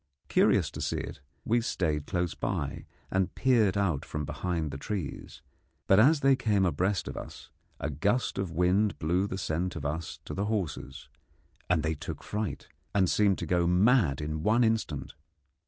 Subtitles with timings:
[0.29, 5.43] Curious to see it, we stayed close by, and peered out from behind the trees;
[5.85, 9.85] but as they came abreast of us a gust of wind blew the scent of
[9.85, 11.07] us to the horses,
[11.69, 15.13] and they took fright and seemed to go mad in one instant.